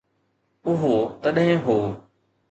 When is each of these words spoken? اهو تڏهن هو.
اهو 0.69 0.93
تڏهن 1.21 1.51
هو. 1.65 1.77